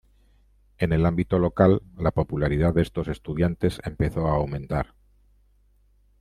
[0.79, 4.95] En el ámbito local, la popularidad de estos estudiantes empezó a aumentar.